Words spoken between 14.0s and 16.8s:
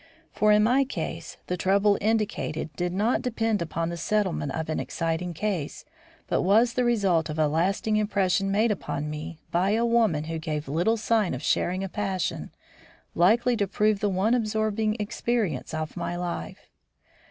one absorbing experience of my life.